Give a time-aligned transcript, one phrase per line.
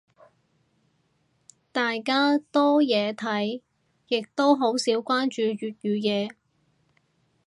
[1.71, 3.61] 大家多嘢睇，
[4.07, 6.31] 亦都好少關注粵語嘢。